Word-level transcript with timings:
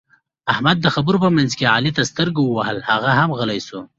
احمد 0.53 0.77
د 0.81 0.87
خبرو 0.95 1.17
په 1.25 1.29
منځ 1.35 1.51
کې 1.57 1.71
علي 1.75 1.91
ته 1.97 2.03
سترګه 2.11 2.39
ووهله؛ 2.43 2.79
هغه 2.91 3.09
هم 3.19 3.29
غلی 3.39 3.59
شو. 3.67 3.79